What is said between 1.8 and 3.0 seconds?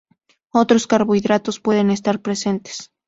estar presentes.